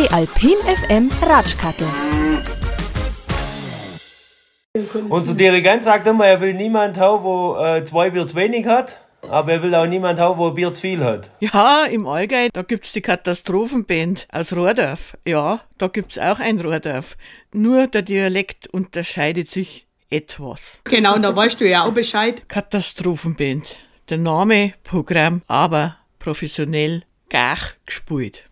Die 0.00 0.10
Alpin 0.12 0.56
FM 0.64 1.10
Ratschkattel. 1.20 1.86
Unser 5.10 5.34
Dirigent 5.34 5.82
sagt 5.82 6.06
immer, 6.06 6.26
er 6.26 6.40
will 6.40 6.54
niemand 6.54 6.96
haben, 6.96 7.22
wo 7.22 7.58
äh, 7.58 7.84
zwei 7.84 8.08
Bier 8.08 8.26
zu 8.26 8.34
wenig 8.34 8.64
hat. 8.64 9.02
Aber 9.28 9.52
er 9.52 9.62
will 9.62 9.74
auch 9.74 9.86
niemand 9.86 10.18
haben, 10.18 10.38
wo 10.38 10.48
ein 10.48 10.54
Bier 10.54 10.72
zu 10.72 10.80
viel 10.80 11.04
hat. 11.04 11.30
Ja, 11.40 11.84
im 11.84 12.06
Allgäu, 12.06 12.48
da 12.50 12.62
gibt's 12.62 12.94
die 12.94 13.02
Katastrophenband 13.02 14.26
aus 14.32 14.56
Rohrdorf. 14.56 15.18
Ja, 15.26 15.60
da 15.76 15.88
gibt's 15.88 16.16
auch 16.16 16.38
ein 16.38 16.58
Rohrdorf. 16.58 17.18
Nur 17.52 17.86
der 17.86 18.00
Dialekt 18.00 18.68
unterscheidet 18.68 19.50
sich 19.50 19.86
etwas. 20.08 20.80
Genau, 20.84 21.18
da 21.18 21.36
weißt 21.36 21.60
du 21.60 21.68
ja 21.68 21.84
auch 21.84 21.92
Bescheid. 21.92 22.48
Katastrophenband. 22.48 23.76
Der 24.08 24.16
Name, 24.16 24.72
Programm, 24.82 25.42
aber 25.46 25.96
professionell 26.18 27.02
gar 27.28 27.58
gespielt. 27.84 28.44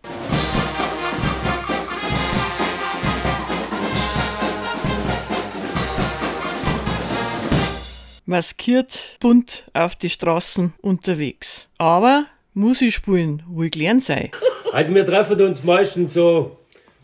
Maskiert 8.29 9.17
bunt 9.21 9.63
auf 9.73 9.95
die 9.95 10.07
Straßen 10.07 10.73
unterwegs. 10.83 11.67
Aber 11.79 12.25
muss 12.53 12.79
ich 12.79 12.93
spielen, 12.93 13.41
wo 13.49 13.63
ich 13.63 13.71
gelernt 13.71 14.03
sei. 14.03 14.29
Also 14.71 14.93
wir 14.93 15.03
treffen 15.03 15.41
uns 15.41 15.63
meistens 15.63 16.13
so, 16.13 16.57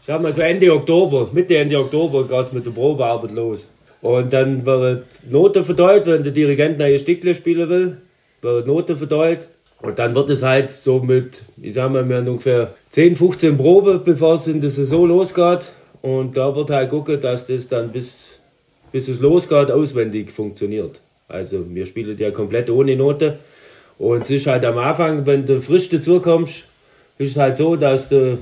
sagen 0.05 0.23
wir 0.23 0.31
so 0.35 0.43
Ende 0.43 0.71
Oktober, 0.71 1.31
Mitte 1.33 1.57
Ende 1.57 1.79
Oktober 1.79 2.27
geht's 2.27 2.51
mit 2.51 2.67
der 2.67 2.69
Probearbeit 2.69 3.31
los. 3.31 3.71
Und 4.03 4.31
dann 4.33 4.67
wird 4.67 5.07
Note 5.27 5.65
verteilt, 5.65 6.05
wenn 6.05 6.21
der 6.21 6.31
Dirigent 6.31 6.77
neue 6.77 6.99
Stückle 6.99 7.33
spielen 7.33 7.69
will, 7.69 7.97
wird 8.41 8.67
Note 8.67 8.95
verteilt. 8.95 9.47
Und 9.81 9.97
dann 9.97 10.13
wird 10.13 10.29
es 10.29 10.43
halt 10.43 10.69
so 10.69 10.99
mit, 10.99 11.41
ich 11.59 11.73
sag 11.73 11.91
mal, 11.91 12.07
wir 12.07 12.17
haben 12.17 12.27
ungefähr 12.27 12.75
10, 12.91 13.15
15 13.15 13.57
Probe, 13.57 13.97
bevor 13.97 14.35
es 14.35 14.45
in 14.45 14.61
der 14.61 14.69
Saison 14.69 15.07
losgeht. 15.07 15.71
Und 16.03 16.37
da 16.37 16.55
wird 16.55 16.69
halt 16.69 16.91
gucken, 16.91 17.19
dass 17.19 17.47
das 17.47 17.67
dann 17.67 17.91
bis, 17.91 18.37
bis 18.91 19.07
es 19.07 19.21
losgeht, 19.21 19.71
auswendig 19.71 20.29
funktioniert. 20.29 21.01
Also 21.27 21.65
wir 21.69 21.85
spielen 21.85 22.17
ja 22.17 22.31
komplett 22.31 22.69
ohne 22.69 22.95
Note. 22.95 23.39
Und 23.97 24.21
es 24.21 24.29
ist 24.29 24.47
halt 24.47 24.65
am 24.65 24.77
Anfang, 24.77 25.25
wenn 25.25 25.45
du 25.45 25.61
frisch 25.61 25.89
dazukommst, 25.89 26.65
ist 27.17 27.31
es 27.31 27.37
halt 27.37 27.57
so, 27.57 27.75
dass 27.75 28.09
du, 28.09 28.37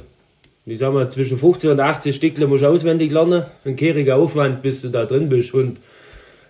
wie 0.65 0.75
sagen 0.75 0.95
wir, 0.95 1.09
zwischen 1.09 1.37
50 1.37 1.71
und 1.71 1.79
80 1.79 2.15
Stückle 2.15 2.47
musst 2.47 2.63
du 2.63 2.67
auswendig 2.67 3.11
lernen. 3.11 3.45
Ein 3.63 3.75
kehriger 3.75 4.15
Aufwand, 4.15 4.61
bis 4.61 4.81
du 4.81 4.89
da 4.89 5.05
drin 5.05 5.29
bist. 5.29 5.53
Und 5.53 5.77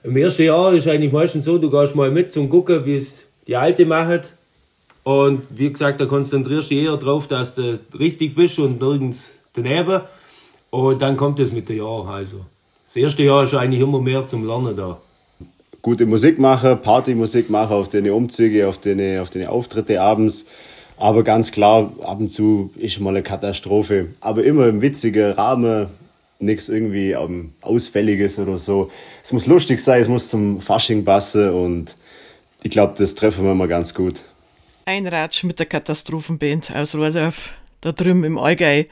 im 0.03 0.15
ersten 0.15 0.43
Jahr 0.43 0.73
ist 0.73 0.87
eigentlich 0.87 1.11
meistens 1.11 1.45
so, 1.45 1.57
du 1.57 1.69
gehst 1.69 1.95
mal 1.95 2.11
mit 2.11 2.31
zum 2.31 2.49
Gucken, 2.49 2.85
wie 2.85 2.95
es 2.95 3.25
die 3.47 3.55
Alte 3.55 3.85
macht. 3.85 4.33
Und 5.03 5.41
wie 5.49 5.69
gesagt, 5.69 5.99
da 5.99 6.05
konzentrierst 6.05 6.71
du 6.71 6.75
eher 6.75 6.95
drauf, 6.95 7.27
dass 7.27 7.55
du 7.55 7.77
richtig 7.99 8.35
bist 8.35 8.57
und 8.57 8.81
nirgends 8.81 9.39
daneben. 9.51 10.01
Und 10.69 11.01
dann 11.01 11.17
kommt 11.17 11.39
es 11.41 11.51
mit 11.51 11.67
dem 11.67 11.77
Jahr. 11.77 12.07
Also, 12.07 12.45
das 12.85 12.95
erste 12.95 13.23
Jahr 13.23 13.43
ist 13.43 13.53
eigentlich 13.53 13.81
immer 13.81 13.99
mehr 13.99 14.25
zum 14.25 14.47
Lernen 14.47 14.75
da 14.75 14.99
gute 15.83 16.05
Musik 16.07 16.39
mache, 16.39 16.75
Partymusik 16.75 17.51
mache 17.51 17.75
auf 17.75 17.89
den 17.89 18.09
Umzüge, 18.09 18.67
auf 18.67 18.79
den, 18.79 19.19
auf 19.19 19.29
Auftritte 19.47 20.01
abends. 20.01 20.45
Aber 20.97 21.23
ganz 21.23 21.51
klar, 21.51 21.91
ab 22.03 22.19
und 22.19 22.33
zu 22.33 22.71
ist 22.77 22.99
mal 22.99 23.09
eine 23.09 23.21
Katastrophe. 23.21 24.09
Aber 24.21 24.43
immer 24.43 24.67
im 24.67 24.81
witzigen 24.81 25.33
Rahmen, 25.33 25.87
nichts 26.39 26.69
irgendwie 26.69 27.13
um, 27.15 27.51
Ausfälliges 27.61 28.39
oder 28.39 28.57
so. 28.57 28.89
Es 29.23 29.33
muss 29.33 29.45
lustig 29.45 29.79
sein, 29.79 30.01
es 30.01 30.07
muss 30.07 30.29
zum 30.29 30.61
Fasching 30.61 31.03
passen 31.03 31.49
und 31.49 31.95
ich 32.63 32.71
glaube, 32.71 32.93
das 32.97 33.13
treffen 33.13 33.45
wir 33.45 33.53
mal 33.53 33.67
ganz 33.67 33.93
gut. 33.93 34.21
Ein 34.85 35.05
Ratsch 35.07 35.43
mit 35.43 35.59
der 35.59 35.65
Katastrophenband 35.65 36.73
aus 36.73 36.95
Rohrdorf, 36.95 37.55
da 37.81 37.91
drüben 37.91 38.23
im 38.23 38.37
Allgäu. 38.37 38.85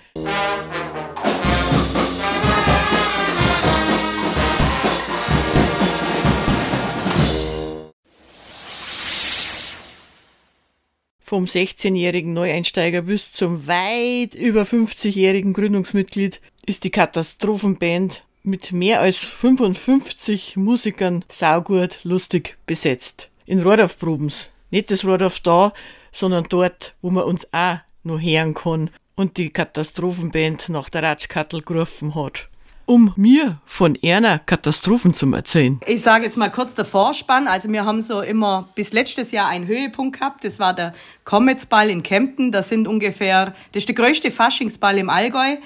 Vom 11.31 11.45
16-jährigen 11.45 12.33
Neueinsteiger 12.33 13.03
bis 13.03 13.31
zum 13.31 13.65
weit 13.65 14.35
über 14.35 14.63
50-jährigen 14.63 15.53
Gründungsmitglied 15.53 16.41
ist 16.65 16.83
die 16.83 16.89
Katastrophenband 16.89 18.25
mit 18.43 18.73
mehr 18.73 18.99
als 18.99 19.19
55 19.19 20.57
Musikern 20.57 21.23
saugut 21.29 21.99
lustig 22.03 22.57
besetzt. 22.65 23.29
In 23.45 23.61
Rohrdorf 23.61 23.97
Probens. 23.97 24.51
Nicht 24.71 24.91
das 24.91 25.05
Rohrdorf 25.05 25.39
da, 25.39 25.71
sondern 26.11 26.47
dort, 26.49 26.95
wo 27.01 27.09
man 27.11 27.23
uns 27.23 27.47
auch 27.53 27.77
noch 28.03 28.19
hören 28.19 28.53
kann 28.53 28.89
und 29.15 29.37
die 29.37 29.51
Katastrophenband 29.51 30.67
nach 30.67 30.89
der 30.89 31.03
Ratschkattel 31.03 31.61
gerufen 31.61 32.13
hat 32.13 32.50
um 32.85 33.13
mir 33.15 33.59
von 33.65 33.97
einer 34.03 34.39
Katastrophen 34.39 35.13
zu 35.13 35.31
erzählen. 35.33 35.79
Ich 35.87 36.01
sage 36.01 36.25
jetzt 36.25 36.37
mal 36.37 36.49
kurz 36.49 36.73
der 36.73 36.85
Vorspann. 36.85 37.47
Also 37.47 37.69
wir 37.71 37.85
haben 37.85 38.01
so 38.01 38.21
immer 38.21 38.69
bis 38.75 38.93
letztes 38.93 39.31
Jahr 39.31 39.47
einen 39.47 39.67
Höhepunkt 39.67 40.19
gehabt. 40.19 40.43
Das 40.43 40.59
war 40.59 40.73
der 40.73 40.93
Cometsball 41.23 41.89
in 41.89 42.03
Kempten. 42.03 42.51
Das 42.51 42.69
sind 42.69 42.87
ungefähr, 42.87 43.53
das 43.71 43.83
ist 43.83 43.87
der 43.87 43.95
größte 43.95 44.31
Faschingsball 44.31 44.97
im 44.97 45.09
Allgäu. 45.09 45.57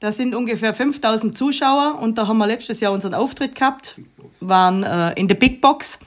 Da 0.00 0.10
sind 0.10 0.34
ungefähr 0.34 0.74
5000 0.74 1.36
Zuschauer 1.36 1.98
und 2.00 2.18
da 2.18 2.26
haben 2.26 2.38
wir 2.38 2.46
letztes 2.46 2.80
Jahr 2.80 2.92
unseren 2.92 3.14
Auftritt 3.14 3.54
gehabt. 3.54 4.00
Waren 4.40 4.82
äh, 4.82 5.12
in 5.12 5.28
der 5.28 5.36
Big 5.36 5.60
Box. 5.60 5.98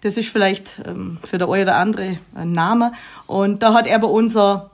Das 0.00 0.16
ist 0.16 0.28
vielleicht 0.28 0.80
ähm, 0.84 1.18
für 1.22 1.38
der 1.38 1.48
eine 1.48 1.62
oder 1.62 1.76
andere 1.76 2.18
ein 2.34 2.52
Name. 2.52 2.92
Und 3.26 3.62
da 3.62 3.74
hat 3.74 3.88
aber 3.88 4.10
unser 4.10 4.70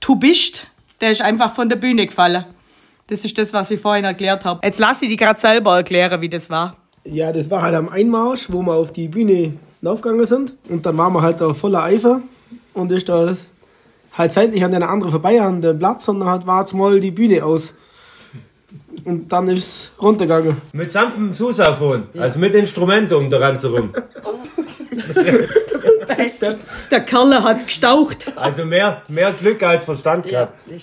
Tu 0.00 0.16
bist, 0.16 0.66
der 1.00 1.12
ist 1.12 1.22
einfach 1.22 1.54
von 1.54 1.68
der 1.68 1.76
Bühne 1.76 2.06
gefallen. 2.06 2.44
Das 3.12 3.26
ist 3.26 3.36
das, 3.36 3.52
was 3.52 3.70
ich 3.70 3.78
vorhin 3.78 4.06
erklärt 4.06 4.46
habe. 4.46 4.66
Jetzt 4.66 4.78
lasse 4.78 5.04
ich 5.04 5.10
die 5.10 5.16
gerade 5.16 5.38
selber 5.38 5.76
erklären, 5.76 6.22
wie 6.22 6.30
das 6.30 6.48
war. 6.48 6.78
Ja, 7.04 7.30
das 7.30 7.50
war 7.50 7.60
halt 7.60 7.74
am 7.74 7.90
Einmarsch, 7.90 8.50
wo 8.50 8.62
wir 8.62 8.72
auf 8.72 8.90
die 8.90 9.06
Bühne 9.06 9.52
laufgegangen 9.82 10.24
sind. 10.24 10.54
Und 10.70 10.86
dann 10.86 10.96
waren 10.96 11.12
wir 11.12 11.20
halt 11.20 11.42
da 11.42 11.52
voller 11.52 11.82
Eifer. 11.82 12.22
Und 12.72 12.90
ist 12.90 13.10
da 13.10 13.34
halt 14.14 14.32
zeitlich 14.32 14.64
an 14.64 14.74
einer 14.74 14.88
anderen 14.88 15.10
vorbei 15.10 15.42
an 15.42 15.60
dem 15.60 15.78
Platz 15.78 16.08
und 16.08 16.20
dann 16.20 16.28
halt 16.30 16.46
war 16.46 16.60
jetzt 16.60 16.72
mal 16.72 17.00
die 17.00 17.10
Bühne 17.10 17.44
aus. 17.44 17.74
Und 19.04 19.30
dann 19.30 19.46
ist 19.48 19.58
es 19.58 19.92
runtergegangen. 20.00 20.56
Mit 20.72 20.90
samt 20.90 21.34
Susaphon, 21.34 22.04
ja. 22.14 22.22
also 22.22 22.38
mit 22.38 22.54
Instrument 22.54 23.12
um 23.12 23.28
daran 23.28 23.58
zu 23.58 23.74
rum. 23.74 23.92
der, 26.40 26.54
der 26.90 27.00
Kerl 27.00 27.42
hat's 27.42 27.66
gestaucht. 27.66 28.32
Also 28.36 28.64
mehr, 28.64 29.02
mehr 29.08 29.32
Glück 29.32 29.62
als 29.62 29.84
Verstand 29.84 30.26
gehabt. 30.26 30.54
Ja, 30.70 30.76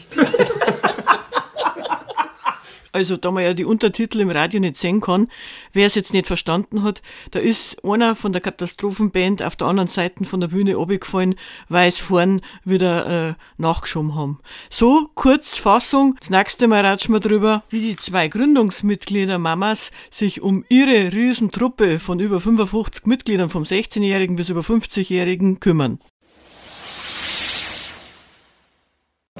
also 2.91 3.17
da 3.17 3.31
man 3.31 3.43
ja 3.43 3.53
die 3.53 3.65
Untertitel 3.65 4.19
im 4.19 4.29
Radio 4.29 4.59
nicht 4.59 4.77
sehen 4.77 5.01
kann, 5.01 5.27
wer 5.73 5.85
es 5.85 5.95
jetzt 5.95 6.13
nicht 6.13 6.27
verstanden 6.27 6.83
hat, 6.83 7.01
da 7.31 7.39
ist 7.39 7.83
einer 7.83 8.15
von 8.15 8.31
der 8.33 8.41
Katastrophenband 8.41 9.43
auf 9.43 9.55
der 9.55 9.67
anderen 9.67 9.89
Seite 9.89 10.25
von 10.25 10.41
der 10.41 10.47
Bühne 10.49 10.75
runtergefallen, 10.75 11.35
weil 11.67 11.89
es 11.89 11.99
vorn 11.99 12.41
wieder 12.63 13.29
äh, 13.29 13.33
nachgeschoben 13.57 14.15
haben. 14.15 14.39
So, 14.69 15.09
kurz 15.15 15.57
Fassung, 15.57 16.15
das 16.19 16.29
nächste 16.29 16.67
Mal 16.67 16.85
ratschen 16.85 17.13
wir 17.13 17.19
drüber, 17.19 17.63
wie 17.69 17.81
die 17.81 17.95
zwei 17.95 18.27
Gründungsmitglieder 18.27 19.37
Mamas 19.39 19.91
sich 20.09 20.41
um 20.41 20.65
ihre 20.69 21.13
Riesentruppe 21.13 21.99
von 21.99 22.19
über 22.19 22.39
55 22.39 23.05
Mitgliedern 23.05 23.49
vom 23.49 23.63
16-Jährigen 23.63 24.35
bis 24.35 24.49
über 24.49 24.61
50-Jährigen 24.61 25.59
kümmern. 25.59 25.99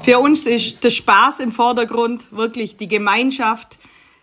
Für 0.02 0.18
uns 0.18 0.46
ist 0.46 0.82
der 0.82 0.90
Spaß 0.90 1.40
im 1.40 1.52
Vordergrund, 1.52 2.32
wirklich 2.32 2.76
die 2.76 2.88
Gemeinschaft, 2.88 3.78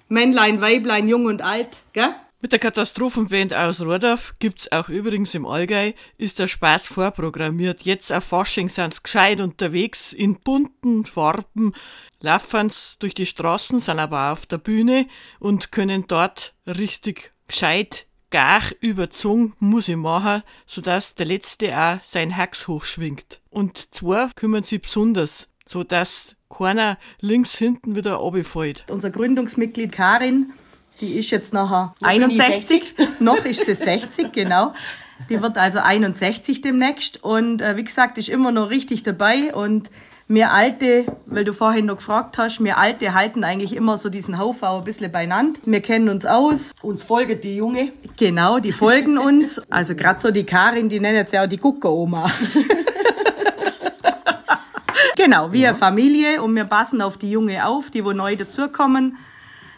Männlein, 0.10 0.60
Weiblein, 0.60 1.08
Jung 1.08 1.26
und 1.26 1.44
Alt, 1.44 1.82
gell? 1.94 2.16
Mit 2.42 2.52
der 2.52 2.60
Katastrophenband 2.60 3.54
aus 3.54 3.82
Rodorf 3.82 4.34
gibt's 4.40 4.72
auch 4.72 4.90
übrigens 4.90 5.36
im 5.36 5.46
Allgäu, 5.46 5.94
ist 6.18 6.40
der 6.40 6.48
Spaß 6.48 6.88
vorprogrammiert. 6.88 7.84
Jetzt 7.84 8.12
auf 8.12 8.24
Fasching 8.24 8.70
sind's 8.70 9.04
gescheit 9.04 9.40
unterwegs, 9.40 10.14
in 10.14 10.40
bunten 10.40 11.06
Farben, 11.06 11.74
laufen's 12.22 12.98
durch 13.00 13.14
die 13.14 13.26
Straßen, 13.26 13.80
sind 13.80 14.00
aber 14.00 14.32
auf 14.32 14.46
der 14.46 14.58
Bühne 14.58 15.08
und 15.40 15.72
können 15.72 16.06
dort 16.08 16.54
richtig 16.66 17.34
gescheit 17.48 18.08
gar 18.30 18.62
überzogen 18.82 19.54
muss 19.60 19.88
ich 19.88 19.96
machen, 19.96 20.44
sodass 20.66 21.16
der 21.16 21.28
Letzte 21.28 21.78
auch 21.78 22.04
sein 22.04 22.36
Hax 22.36 22.68
hochschwingt. 22.68 23.42
Und 23.50 23.94
zwar 23.96 24.32
kümmern 24.36 24.64
sie 24.64 24.80
besonders 24.80 25.50
so 25.68 25.84
dass 25.84 26.36
keiner 26.50 26.98
links 27.22 27.56
hinten 27.58 27.96
wieder 27.96 28.16
runterfällt. 28.16 28.86
Unser 28.90 29.10
Gründungsmitglied 29.10 29.92
Karin, 29.92 30.54
die 31.02 31.18
ist 31.18 31.32
jetzt 31.32 31.54
nachher 31.54 31.94
noch 32.00 32.08
61. 32.08 32.96
noch 33.20 33.44
ist 33.46 33.66
sie 33.66 33.76
60, 33.76 34.32
genau. 34.32 34.74
Die 35.30 35.42
wird 35.42 35.58
also 35.58 35.80
61 35.80 36.62
demnächst 36.62 37.24
und 37.24 37.62
äh, 37.62 37.76
wie 37.76 37.84
gesagt, 37.84 38.18
ist 38.18 38.30
immer 38.30 38.52
noch 38.52 38.70
richtig 38.70 39.04
dabei 39.04 39.54
und 39.54 39.90
wir 40.30 40.52
Alte, 40.52 41.06
weil 41.26 41.46
du 41.46 41.54
vorhin 41.54 41.86
noch 41.86 41.96
gefragt 41.96 42.38
hast, 42.38 42.62
wir 42.62 42.78
Alte 42.78 43.14
halten 43.14 43.46
eigentlich 43.46 43.74
immer 43.74 43.98
so 43.98 44.10
diesen 44.10 44.38
Haufen 44.38 44.68
ein 44.68 44.84
bisschen 44.84 45.10
beieinander. 45.10 45.60
Wir 45.66 45.82
kennen 45.82 46.10
uns 46.10 46.26
aus. 46.26 46.74
Uns 46.82 47.04
folgen 47.04 47.40
die 47.40 47.56
Junge. 47.56 47.94
Genau, 48.18 48.60
die 48.60 48.74
folgen 48.74 49.18
uns. 49.18 49.62
Also 49.70 49.96
gerade 49.96 50.20
so 50.20 50.30
die 50.30 50.44
Karin, 50.44 50.90
die 50.90 51.00
nennen 51.00 51.16
jetzt 51.16 51.32
ja 51.32 51.46
auch 51.46 51.48
die 51.48 51.58
Guckeroma. 51.58 52.30
Genau, 55.28 55.52
wie 55.52 55.64
ja. 55.64 55.74
Familie 55.74 56.42
und 56.42 56.56
wir 56.56 56.64
passen 56.64 57.02
auf 57.02 57.18
die 57.18 57.30
Junge 57.30 57.66
auf, 57.66 57.90
die 57.90 58.06
wo 58.06 58.14
neu 58.14 58.38
dazukommen. 58.38 59.18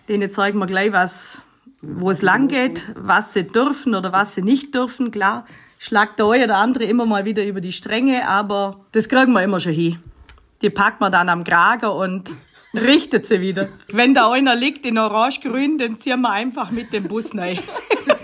Denen 0.07 0.31
zeigen 0.31 0.59
wir 0.59 0.67
gleich, 0.67 0.91
was, 0.91 1.41
wo 1.81 2.11
es 2.11 2.21
lang 2.21 2.49
geht, 2.49 2.93
was 2.95 3.33
sie 3.33 3.47
dürfen 3.47 3.95
oder 3.95 4.13
was 4.13 4.35
sie 4.35 4.43
nicht 4.43 4.75
dürfen. 4.75 5.09
Klar, 5.09 5.47
schlagt 5.79 6.19
der 6.19 6.27
eine 6.27 6.43
oder 6.43 6.57
andere 6.57 6.83
immer 6.83 7.07
mal 7.07 7.25
wieder 7.25 7.43
über 7.43 7.61
die 7.61 7.71
Stränge, 7.71 8.29
aber 8.29 8.81
das 8.91 9.09
kriegen 9.09 9.31
wir 9.31 9.41
immer 9.41 9.59
schon 9.59 9.73
hin. 9.73 9.97
Die 10.61 10.69
packt 10.69 11.01
man 11.01 11.11
dann 11.11 11.29
am 11.29 11.43
Kragen 11.43 11.87
und 11.87 12.31
richtet 12.75 13.25
sie 13.25 13.41
wieder. 13.41 13.69
Wenn 13.91 14.13
da 14.13 14.31
einer 14.31 14.53
liegt 14.53 14.85
in 14.85 14.99
orange-grün, 14.99 15.79
dann 15.79 15.99
ziehen 15.99 16.21
wir 16.21 16.29
einfach 16.29 16.69
mit 16.69 16.93
dem 16.93 17.05
Bus 17.05 17.35
rein. 17.35 17.57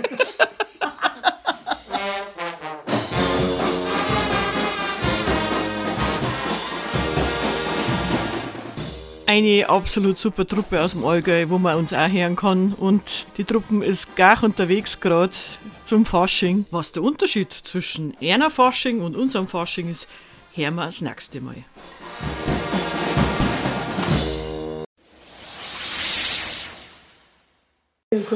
eine 9.35 9.67
absolut 9.67 10.17
super 10.17 10.47
Truppe 10.47 10.81
aus 10.81 10.91
dem 10.91 11.03
Allgäu, 11.03 11.45
wo 11.49 11.57
man 11.57 11.77
uns 11.77 11.91
auch 11.93 12.09
hören 12.09 12.37
kann. 12.37 12.73
Und 12.73 13.01
die 13.37 13.43
Truppen 13.43 13.81
ist 13.81 14.15
gar 14.15 14.41
unterwegs 14.43 14.99
gerade 14.99 15.33
zum 15.85 16.05
Fasching. 16.05 16.65
Was 16.71 16.93
der 16.93 17.03
Unterschied 17.03 17.51
zwischen 17.51 18.15
einer 18.21 18.49
Fasching 18.49 19.01
und 19.01 19.15
unserem 19.15 19.47
Fasching 19.47 19.89
ist, 19.89 20.07
hören 20.53 20.75
wir 20.75 20.85
das 20.85 21.01
nächste 21.01 21.41
Mal. 21.41 21.65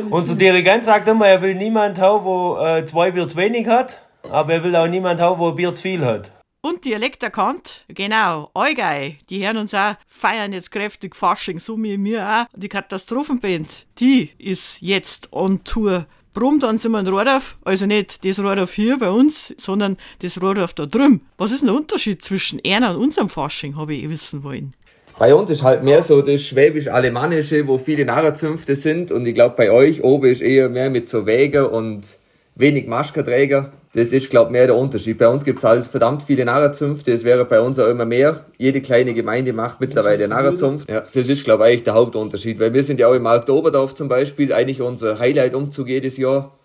Unser 0.10 0.36
Dirigent 0.36 0.84
sagt 0.84 1.08
immer, 1.08 1.28
er 1.28 1.42
will 1.42 1.56
niemand 1.56 1.98
haben, 2.00 2.26
wo 2.26 2.58
äh, 2.58 2.84
zwei 2.86 3.12
Bier 3.12 3.28
zu 3.28 3.38
wenig 3.38 3.68
hat, 3.68 4.02
aber 4.30 4.54
er 4.54 4.64
will 4.66 4.76
auch 4.76 4.88
niemand 4.88 5.22
haben, 5.22 5.40
wo 5.40 5.50
ein 5.50 5.56
Bier 5.56 5.74
zu 5.74 5.84
viel 5.84 6.04
hat. 6.04 6.32
Und 6.62 6.84
Dialekt 6.84 7.24
erkannt? 7.24 7.86
Genau, 7.88 8.52
Allgäu. 8.54 9.12
Die 9.30 9.46
hören 9.46 9.56
uns 9.56 9.74
auch, 9.74 9.96
feiern 10.08 10.52
jetzt 10.52 10.72
kräftig 10.72 11.16
Fasching, 11.16 11.58
so 11.58 11.82
wie 11.82 11.98
mir 11.98 12.28
auch. 12.28 12.46
Die 12.54 12.68
Katastrophenband, 12.68 13.88
die 14.00 14.32
ist 14.38 14.82
jetzt 14.82 15.32
on 15.32 15.64
Tour. 15.64 16.06
Drum 16.34 16.60
dann 16.60 16.78
sind 16.78 16.92
wir 16.92 17.00
in 17.00 17.08
Rohrdorf, 17.08 17.58
also 17.64 17.86
nicht 17.86 18.26
das 18.26 18.40
Rohrdorf 18.40 18.74
hier 18.74 19.00
bei 19.00 19.10
uns, 19.10 19.54
sondern 19.58 19.96
das 20.22 20.42
Rohrdorf 20.42 20.74
da 20.74 20.86
drüben. 20.86 21.22
Was 21.38 21.54
ist 21.54 21.64
der 21.64 21.74
Unterschied 21.74 22.22
zwischen 22.22 22.60
einer 22.66 22.92
und 22.92 23.04
unserem 23.04 23.30
Fasching, 23.30 23.78
habe 23.78 23.94
ich 23.94 24.10
wissen 24.10 24.44
wollen. 24.44 24.74
Bei 25.18 25.34
uns 25.34 25.50
ist 25.52 25.64
halt 25.64 25.86
mehr 25.86 26.04
so 26.04 26.22
das 26.22 26.42
schwäbisch-alemannische, 26.42 27.68
wo 27.68 27.78
viele 27.78 28.04
Narrenzünfte 28.04 28.76
sind. 28.76 29.14
Und 29.14 29.26
ich 29.26 29.34
glaube, 29.34 29.56
bei 29.56 29.72
euch 29.72 30.04
oben 30.04 30.28
ist 30.28 30.42
eher 30.42 30.68
mehr 30.68 30.90
mit 30.90 31.08
so 31.08 31.26
Wäger 31.26 31.72
und 31.72 32.20
wenig 32.60 32.88
Maschkenträger. 32.88 33.72
Das 33.94 34.12
ist, 34.12 34.30
glaube 34.30 34.50
ich, 34.50 34.52
mehr 34.52 34.68
der 34.68 34.76
Unterschied. 34.76 35.18
Bei 35.18 35.28
uns 35.28 35.44
gibt 35.44 35.60
es 35.60 35.64
halt 35.64 35.88
verdammt 35.88 36.22
viele 36.22 36.46
Narrenzünfte. 36.46 37.12
Es 37.12 37.24
wäre 37.24 37.44
bei 37.46 37.60
uns 37.60 37.80
auch 37.80 37.88
immer 37.88 38.06
mehr. 38.06 38.46
Jede 38.60 38.82
kleine 38.82 39.16
Gemeinde 39.16 39.52
macht 39.52 39.80
mittlerweile 39.80 40.28
Narrenzunft. 40.28 40.88
Ja, 40.88 41.04
das 41.12 41.28
ist, 41.28 41.44
glaube 41.44 41.64
ich, 41.64 41.70
eigentlich 41.70 41.84
der 41.84 41.96
Hauptunterschied. 41.96 42.60
Weil 42.60 42.74
wir 42.74 42.84
sind 42.84 43.00
ja 43.00 43.08
auch 43.08 43.16
im 43.16 43.24
Markt 43.24 43.50
Oberdorf 43.50 43.96
zum 43.96 44.08
Beispiel 44.08 44.54
eigentlich 44.54 44.82
unser 44.82 45.18
Highlight-Umzug 45.18 45.88
jedes 45.88 46.18
Jahr. 46.18 46.56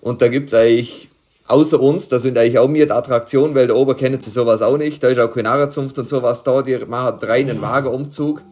Und 0.00 0.22
da 0.22 0.28
gibt 0.28 0.52
es 0.52 0.54
eigentlich, 0.54 1.08
außer 1.48 1.80
uns, 1.80 2.08
da 2.08 2.20
sind 2.20 2.38
eigentlich 2.38 2.60
auch 2.60 2.68
mehr 2.68 2.86
die 2.86 2.92
Attraktion, 2.92 3.56
weil 3.56 3.66
der 3.66 3.76
Ober 3.76 3.96
kennt 3.96 4.22
sie 4.22 4.30
sowas 4.30 4.62
auch 4.62 4.76
nicht. 4.76 5.02
Da 5.02 5.08
ist 5.08 5.18
auch 5.18 5.32
keine 5.32 5.48
Narrenzunft 5.48 5.98
und 5.98 6.08
sowas 6.08 6.44
da. 6.44 6.62
Die 6.62 6.78
machen 6.86 7.18
reinen 7.22 7.60
Wagenumzug. 7.60 8.42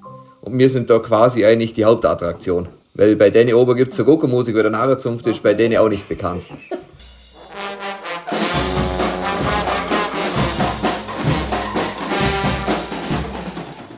Und 0.41 0.59
wir 0.59 0.69
sind 0.69 0.91
da 0.91 0.99
quasi 0.99 1.45
eigentlich 1.45 1.75
die 1.75 1.85
Hauptattraktion. 1.85 2.69
Weil 3.01 3.17
bei 3.17 3.31
denen 3.31 3.55
oben 3.55 3.79
gibt 3.79 3.93
es 3.93 3.97
so 3.97 4.05
Gokomusik 4.05 4.55
oder 4.55 4.69
Narrenzunft, 4.69 5.27
ist 5.27 5.43
bei 5.43 5.55
denen 5.55 5.79
auch 5.79 5.89
nicht 5.89 6.07
bekannt. 6.07 6.47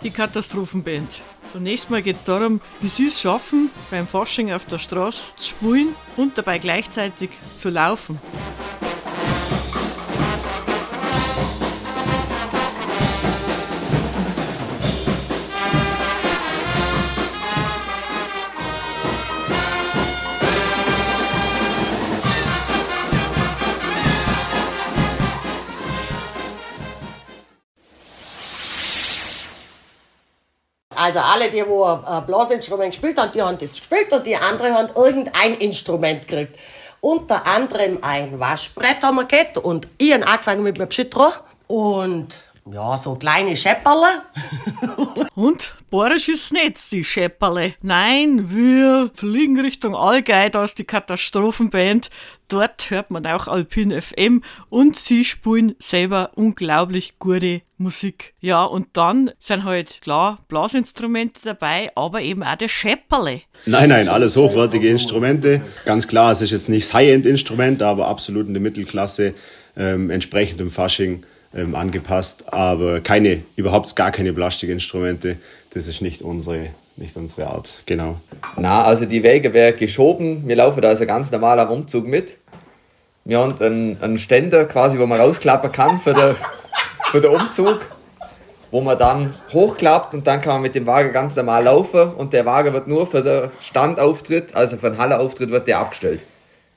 Die 0.04 0.10
Katastrophenband. 0.10 1.20
Zunächst 1.52 1.90
mal 1.90 2.00
geht 2.00 2.14
es 2.14 2.22
darum, 2.22 2.60
wie 2.80 2.86
sie 2.86 3.08
es 3.08 3.20
schaffen, 3.20 3.70
beim 3.90 4.06
Fasching 4.06 4.52
auf 4.52 4.66
der 4.66 4.78
Straße 4.78 5.34
zu 5.36 5.48
spielen 5.48 5.88
und 6.16 6.38
dabei 6.38 6.58
gleichzeitig 6.58 7.30
zu 7.58 7.70
laufen. 7.70 8.20
Also 31.02 31.18
alle, 31.18 31.50
die 31.50 31.66
wo 31.66 31.82
ein 31.82 32.26
Blasinstrument 32.26 32.92
gespielt 32.92 33.18
haben, 33.18 33.32
die 33.32 33.42
haben 33.42 33.58
das 33.58 33.74
gespielt 33.74 34.12
und 34.12 34.24
die 34.24 34.36
anderen 34.36 34.72
haben 34.72 34.88
irgendein 34.94 35.54
Instrument 35.54 36.28
gekriegt. 36.28 36.56
Unter 37.00 37.44
anderem 37.44 37.98
ein 38.02 38.38
Waschbrett 38.38 39.02
haben 39.02 39.16
wir 39.16 39.24
gehabt 39.24 39.58
und 39.58 39.88
ich 39.98 40.12
habe 40.14 40.24
angefangen 40.24 40.62
mit 40.62 40.78
meinem 40.78 40.88
Pschitro 40.88 41.32
und 41.66 42.28
ja, 42.70 42.96
so 42.96 43.16
kleine 43.16 43.56
Schepperle. 43.56 44.22
Und 45.34 45.74
Borisch 45.90 46.28
ist 46.28 46.52
nicht 46.52 46.90
die 46.92 47.04
Schepperle. 47.04 47.74
Nein, 47.82 48.50
wir 48.50 49.10
fliegen 49.14 49.60
Richtung 49.60 49.94
Allgäu, 49.94 50.48
da 50.48 50.64
ist 50.64 50.78
die 50.78 50.84
Katastrophenband. 50.84 52.08
Dort 52.48 52.90
hört 52.90 53.10
man 53.10 53.26
auch 53.26 53.48
Alpin 53.48 54.00
FM 54.00 54.42
und 54.68 54.98
sie 54.98 55.24
spielen 55.24 55.74
selber 55.78 56.30
unglaublich 56.34 57.18
gute 57.18 57.62
Musik. 57.78 58.34
Ja, 58.40 58.64
und 58.64 58.88
dann 58.92 59.32
sind 59.38 59.64
halt 59.64 60.00
klar 60.02 60.38
Blasinstrumente 60.48 61.40
dabei, 61.44 61.90
aber 61.94 62.22
eben 62.22 62.42
auch 62.42 62.56
der 62.56 62.68
Schepperle. 62.68 63.42
Nein, 63.66 63.88
nein, 63.88 64.08
alles 64.08 64.36
hochwertige 64.36 64.88
Instrumente. 64.88 65.62
Ganz 65.84 66.08
klar, 66.08 66.32
es 66.32 66.40
ist 66.40 66.52
jetzt 66.52 66.68
nicht 66.68 66.88
das 66.88 66.94
High-End-Instrument, 66.94 67.82
aber 67.82 68.08
absolut 68.08 68.46
in 68.46 68.54
der 68.54 68.62
Mittelklasse, 68.62 69.34
ähm, 69.76 70.10
entsprechend 70.10 70.60
im 70.60 70.70
Fasching 70.70 71.24
ähm, 71.54 71.74
angepasst, 71.74 72.44
aber 72.52 73.00
keine, 73.00 73.42
überhaupt 73.56 73.94
gar 73.96 74.10
keine 74.10 74.32
Plastikinstrumente. 74.32 75.36
Das 75.74 75.86
ist 75.86 76.02
nicht 76.02 76.22
unsere, 76.22 76.70
nicht 76.96 77.16
unsere 77.16 77.48
Art, 77.48 77.82
genau. 77.86 78.20
Na, 78.56 78.82
also 78.82 79.04
die 79.04 79.22
Wege 79.22 79.52
werden 79.52 79.78
geschoben. 79.78 80.46
Wir 80.46 80.56
laufen 80.56 80.80
da 80.80 80.88
also 80.88 81.06
ganz 81.06 81.30
normal 81.30 81.58
am 81.58 81.70
Umzug 81.70 82.06
mit. 82.06 82.36
Wir 83.24 83.38
haben 83.38 83.54
einen, 83.60 84.02
einen 84.02 84.18
Ständer 84.18 84.64
quasi, 84.64 84.98
wo 84.98 85.06
man 85.06 85.20
rausklappen 85.20 85.70
kann 85.70 86.00
für 86.00 86.12
den, 86.12 86.34
für 87.10 87.20
den 87.20 87.30
Umzug, 87.30 87.80
wo 88.70 88.80
man 88.80 88.98
dann 88.98 89.34
hochklappt 89.52 90.14
und 90.14 90.26
dann 90.26 90.40
kann 90.40 90.54
man 90.54 90.62
mit 90.62 90.74
dem 90.74 90.86
Wagen 90.86 91.12
ganz 91.12 91.36
normal 91.36 91.64
laufen 91.64 92.14
und 92.14 92.32
der 92.32 92.44
Wagen 92.46 92.72
wird 92.72 92.88
nur 92.88 93.06
für 93.06 93.22
den 93.22 93.50
Standauftritt, 93.60 94.56
also 94.56 94.76
für 94.76 94.90
den 94.90 94.98
Halleauftritt 94.98 95.50
wird 95.50 95.68
der 95.68 95.78
abgestellt. 95.78 96.24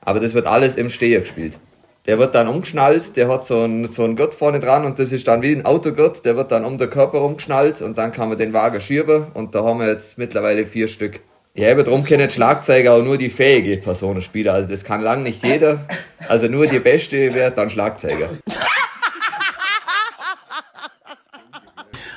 Aber 0.02 0.20
das 0.20 0.34
wird 0.34 0.46
alles 0.46 0.76
im 0.76 0.88
Steher 0.88 1.20
gespielt. 1.20 1.58
Der 2.06 2.18
wird 2.18 2.36
dann 2.36 2.46
umgeschnallt, 2.46 3.16
der 3.16 3.28
hat 3.28 3.46
so 3.46 3.62
einen, 3.62 3.86
so 3.88 4.04
einen 4.04 4.14
Gurt 4.14 4.34
vorne 4.34 4.60
dran 4.60 4.84
und 4.84 4.98
das 4.98 5.10
ist 5.10 5.26
dann 5.26 5.42
wie 5.42 5.52
ein 5.52 5.66
Autogurt, 5.66 6.24
der 6.24 6.36
wird 6.36 6.52
dann 6.52 6.64
um 6.64 6.78
den 6.78 6.88
Körper 6.88 7.20
umgeschnallt 7.20 7.82
und 7.82 7.98
dann 7.98 8.12
kann 8.12 8.28
man 8.28 8.38
den 8.38 8.52
Wagen 8.52 8.80
schieben 8.80 9.26
und 9.34 9.54
da 9.56 9.64
haben 9.64 9.80
wir 9.80 9.88
jetzt 9.88 10.16
mittlerweile 10.16 10.66
vier 10.66 10.86
Stück. 10.86 11.20
Ja, 11.54 11.72
aber 11.72 11.82
darum 11.82 12.04
können 12.04 12.28
Schlagzeuger 12.30 12.94
auch 12.94 13.02
nur 13.02 13.16
die 13.16 13.30
fähige 13.30 13.78
Personen 13.78 14.20
spielen. 14.20 14.50
Also 14.50 14.68
das 14.68 14.84
kann 14.84 15.00
lang 15.00 15.22
nicht 15.22 15.42
jeder. 15.42 15.86
Also 16.28 16.48
nur 16.48 16.66
die 16.66 16.80
Beste 16.80 17.32
wird 17.32 17.56
dann 17.56 17.70
Schlagzeuger. 17.70 18.28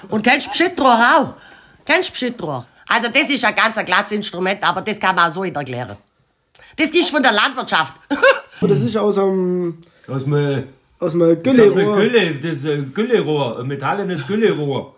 Und 0.10 0.24
kennst 0.24 0.48
du 0.48 0.52
Pschittrohr 0.52 1.00
auch? 1.18 1.34
Kennst 1.86 2.10
du 2.10 2.14
Pschittrohr? 2.14 2.66
Also 2.88 3.08
das 3.08 3.30
ist 3.30 3.46
ein 3.46 3.56
ganz 3.56 3.78
ein 3.78 3.86
glattes 3.86 4.12
Instrument, 4.12 4.62
aber 4.62 4.82
das 4.82 5.00
kann 5.00 5.16
man 5.16 5.30
auch 5.30 5.34
so 5.34 5.44
nicht 5.44 5.56
erklären. 5.56 5.96
Das 6.76 6.90
ist 6.90 7.10
von 7.10 7.24
der 7.24 7.32
Landwirtschaft. 7.32 7.94
Und 8.62 8.72
das 8.72 8.82
ist 8.82 8.98
aus 8.98 9.18
einem. 9.18 9.78
Aus 10.08 10.24
dem. 10.26 10.64
Aus 11.00 11.16
einem 11.16 11.42
Güllerohr. 11.42 11.96
Gülle, 11.96 12.36
das 12.36 12.62
Güllerohr, 12.94 13.60
ein 13.60 13.68
metallenes 13.68 14.28
Güllerohr. 14.28 14.96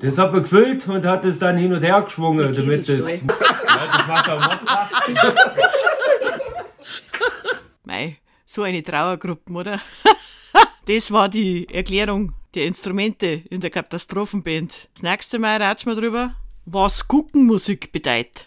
Das 0.00 0.18
hat 0.18 0.32
man 0.32 0.42
gefüllt 0.42 0.86
und 0.86 1.04
hat 1.04 1.24
es 1.24 1.38
dann 1.40 1.56
hin 1.56 1.72
und 1.72 1.82
her 1.82 2.02
geschwungen, 2.02 2.52
damit 2.52 2.88
das. 2.88 3.22
Ja, 3.66 4.06
das 4.06 4.06
macht. 4.06 4.60
Mei, 7.84 8.18
so 8.46 8.62
eine 8.62 8.82
Trauergruppe, 8.82 9.52
oder? 9.52 9.80
das 10.86 11.10
war 11.10 11.28
die 11.28 11.68
Erklärung 11.68 12.32
der 12.54 12.66
Instrumente 12.66 13.42
in 13.50 13.60
der 13.60 13.70
Katastrophenband. 13.70 14.88
Das 14.94 15.02
nächste 15.02 15.38
Mal 15.40 15.60
ratschen 15.60 15.92
wir 15.92 16.00
drüber, 16.00 16.34
was 16.64 17.08
Guckenmusik 17.08 17.90
bedeutet. 17.90 18.46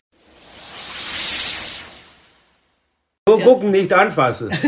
Nur 3.27 3.41
gucken, 3.41 3.71
nicht 3.71 3.93
anfassen. 3.93 4.49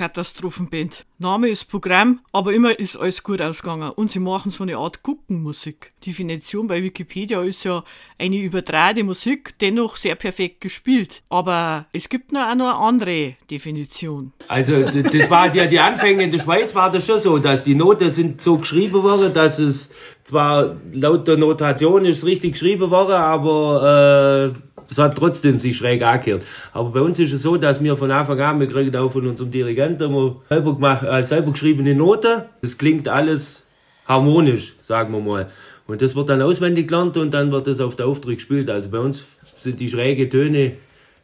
Katastrophenband. 0.00 1.04
Name 1.18 1.48
ist 1.48 1.66
Programm, 1.66 2.20
aber 2.32 2.54
immer 2.54 2.78
ist 2.78 2.96
alles 2.96 3.22
gut 3.22 3.42
ausgegangen. 3.42 3.90
Und 3.90 4.10
sie 4.10 4.18
machen 4.18 4.50
so 4.50 4.62
eine 4.62 4.78
Art 4.78 5.02
Guckenmusik. 5.02 5.92
Definition 6.06 6.68
bei 6.68 6.82
Wikipedia 6.82 7.42
ist 7.42 7.64
ja 7.64 7.84
eine 8.16 8.38
übertragene 8.38 9.04
Musik, 9.04 9.58
dennoch 9.58 9.98
sehr 9.98 10.14
perfekt 10.14 10.62
gespielt. 10.62 11.20
Aber 11.28 11.84
es 11.92 12.08
gibt 12.08 12.32
noch 12.32 12.48
eine 12.48 12.76
andere 12.76 13.34
Definition. 13.50 14.32
Also 14.48 14.84
das 14.84 15.28
war 15.28 15.54
ja 15.54 15.66
die 15.66 15.78
Anfänge 15.78 16.24
in 16.24 16.30
der 16.30 16.38
Schweiz 16.38 16.74
war 16.74 16.90
das 16.90 17.04
schon 17.04 17.18
so, 17.18 17.36
dass 17.38 17.64
die 17.64 17.74
Noten 17.74 18.08
sind 18.08 18.40
so 18.40 18.56
geschrieben 18.56 19.02
worden, 19.02 19.34
dass 19.34 19.58
es 19.58 19.90
zwar 20.24 20.76
laut 20.92 21.26
der 21.28 21.36
Notation 21.36 22.04
ist 22.04 22.24
richtig 22.24 22.52
geschrieben 22.52 22.90
worden, 22.90 23.12
aber 23.14 24.52
äh, 24.54 24.60
das 24.88 24.98
hat 24.98 25.16
trotzdem 25.16 25.60
sich 25.60 25.76
schräg 25.76 26.02
angehört. 26.02 26.44
Aber 26.72 26.90
bei 26.90 27.00
uns 27.00 27.18
ist 27.18 27.32
es 27.32 27.42
so, 27.42 27.56
dass 27.56 27.82
wir 27.82 27.96
von 27.96 28.10
Anfang 28.10 28.40
an, 28.40 28.60
wir 28.60 28.66
kriegen 28.66 28.94
auch 28.96 29.10
von 29.10 29.26
unserem 29.26 29.50
Dirigenten 29.50 30.10
immer 30.10 30.36
selber, 30.48 30.74
gemacht, 30.74 31.04
äh, 31.04 31.22
selber 31.22 31.52
geschriebene 31.52 31.94
Noten. 31.94 32.42
Das 32.60 32.76
klingt 32.76 33.08
alles 33.08 33.66
harmonisch, 34.06 34.74
sagen 34.80 35.12
wir 35.14 35.20
mal. 35.20 35.50
Und 35.86 36.02
das 36.02 36.16
wird 36.16 36.28
dann 36.28 36.42
auswendig 36.42 36.88
gelernt 36.88 37.16
und 37.16 37.32
dann 37.32 37.50
wird 37.52 37.66
das 37.66 37.80
auf 37.80 37.96
der 37.96 38.06
Auftritt 38.06 38.36
gespielt. 38.36 38.68
Also 38.68 38.90
bei 38.90 38.98
uns 38.98 39.26
sind 39.54 39.80
die 39.80 39.88
schrägen 39.88 40.28
Töne, 40.28 40.72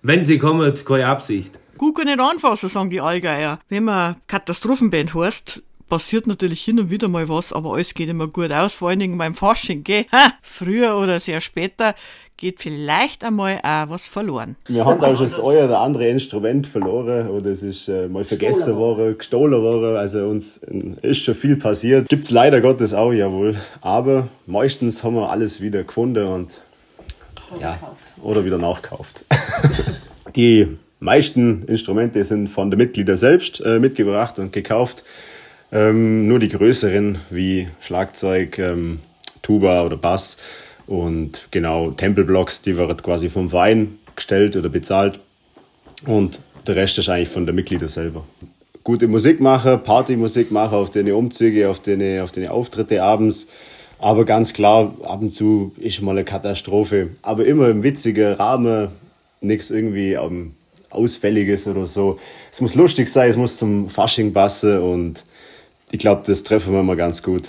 wenn 0.03 0.25
sie 0.25 0.39
kommen, 0.39 0.73
keine 0.85 1.07
Absicht. 1.07 1.59
Gut 1.79 1.97
kann 1.97 2.07
nicht 2.07 2.21
anfassen, 2.21 2.69
sagen 2.69 2.91
die 2.91 3.01
Allgeier. 3.01 3.59
Wenn 3.69 3.85
man 3.85 4.17
Katastrophenband 4.29 5.15
heißt, 5.15 5.63
passiert 5.89 6.27
natürlich 6.27 6.63
hin 6.63 6.81
und 6.81 6.91
wieder 6.91 7.09
mal 7.09 7.29
was, 7.29 7.53
aber 7.53 7.75
alles 7.75 7.95
geht 7.95 8.09
immer 8.09 8.27
gut 8.27 8.53
aus, 8.53 8.75
vor 8.75 8.91
allen 8.91 8.99
Dingen 8.99 9.19
beim 9.19 9.35
Fasching, 9.35 9.85
gell? 9.85 10.07
Ha, 10.13 10.33
früher 10.43 10.97
oder 10.97 11.21
sehr 11.21 11.41
später 11.41 11.95
geht 12.37 12.61
vielleicht 12.61 13.25
einmal 13.25 13.59
auch 13.63 13.89
was 13.89 14.07
verloren. 14.07 14.57
Wir 14.69 14.85
haben 14.85 15.03
auch 15.03 15.17
schon 15.17 15.25
das 15.25 15.39
eine 15.39 15.65
oder 15.65 15.79
andere 15.81 16.09
Instrument 16.09 16.67
verloren 16.67 17.29
oder 17.29 17.51
es 17.51 17.63
ist 17.63 17.89
äh, 17.89 18.09
mal 18.09 18.25
vergessen 18.25 18.77
worden, 18.77 19.17
gestohlen 19.17 19.63
worden. 19.63 19.97
Also 19.97 20.27
uns 20.27 20.61
ist 21.03 21.23
schon 21.23 21.35
viel 21.35 21.57
passiert. 21.57 22.09
Gibt's 22.09 22.31
leider 22.31 22.61
Gottes 22.61 22.93
auch, 22.93 23.13
jawohl. 23.13 23.57
Aber 23.81 24.29
meistens 24.47 25.03
haben 25.03 25.15
wir 25.15 25.31
alles 25.31 25.61
wieder 25.61 25.83
gefunden 25.83 26.27
und 26.27 26.61
ja, 27.61 27.79
oder 28.23 28.45
wieder 28.45 28.59
nachkauft. 28.59 29.25
Die 30.37 30.77
meisten 31.01 31.63
Instrumente 31.65 32.23
sind 32.25 32.49
von 32.49 32.71
den 32.71 32.79
Mitgliedern 32.79 33.17
selbst 33.17 33.61
äh, 33.65 33.79
mitgebracht 33.79 34.39
und 34.39 34.53
gekauft. 34.53 35.05
Ähm, 35.77 36.27
nur 36.27 36.39
die 36.39 36.49
größeren 36.49 37.19
wie 37.29 37.69
Schlagzeug, 37.81 38.59
ähm, 38.59 39.01
Tuba 39.43 39.85
oder 39.85 39.99
Bass 39.99 40.39
und 40.87 41.49
genau 41.51 41.91
Tempelblocks, 41.91 42.63
die 42.63 42.79
werden 42.79 42.97
quasi 42.97 43.29
vom 43.29 43.51
Verein 43.51 43.99
gestellt 44.15 44.57
oder 44.57 44.71
bezahlt 44.71 45.21
und 46.07 46.41
der 46.67 46.77
Rest 46.77 46.97
ist 46.97 47.11
eigentlich 47.11 47.29
von 47.29 47.45
der 47.45 47.55
Mitglieder 47.55 47.91
selber. 47.91 48.25
Gute 48.85 49.07
Musik 49.07 49.39
machen, 49.39 49.83
Partymusik 49.83 50.51
machen 50.51 50.77
auf 50.77 50.89
den 50.89 51.13
Umzüge, 51.13 51.69
auf 51.69 51.81
den, 51.81 52.23
auf 52.23 52.33
den 52.33 52.49
Auftritte 52.49 53.03
abends. 53.03 53.47
Aber 53.99 54.25
ganz 54.25 54.55
klar, 54.55 54.95
ab 55.03 55.21
und 55.21 55.35
zu 55.35 55.73
ist 55.77 56.01
mal 56.01 56.13
eine 56.13 56.25
Katastrophe. 56.25 57.11
Aber 57.21 57.45
immer 57.45 57.69
im 57.69 57.83
witzigen 57.83 58.33
Rahmen, 58.33 58.89
nichts 59.43 59.71
irgendwie 59.71 60.15
ähm, 60.15 60.55
Ausfälliges 60.89 61.67
oder 61.67 61.85
so. 61.85 62.19
Es 62.51 62.63
muss 62.63 62.75
lustig 62.75 63.09
sein, 63.09 63.29
es 63.29 63.37
muss 63.37 63.59
zum 63.59 63.91
Fasching 63.91 64.33
passen 64.33 64.79
und 64.79 65.25
ich 65.91 65.99
glaube, 65.99 66.23
das 66.27 66.43
treffen 66.43 66.73
wir 66.73 66.83
mal 66.83 66.97
ganz 66.97 67.23
gut. 67.23 67.49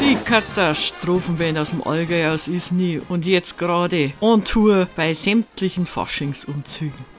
Die 0.00 0.16
Katastrophenband 0.24 1.58
aus 1.58 1.70
dem 1.70 1.82
Allgäu 1.86 2.32
aus 2.32 2.48
Isny 2.48 3.00
und 3.08 3.24
jetzt 3.24 3.58
gerade 3.58 4.12
on 4.20 4.44
Tour 4.44 4.88
bei 4.96 5.14
sämtlichen 5.14 5.86
Faschingsumzügen. 5.86 7.12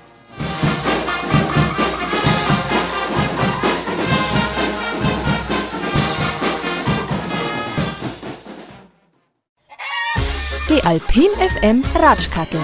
Die 10.69 10.81
Alpin 10.83 11.29
FM 11.37 11.83
Ratschkattel. 11.95 12.59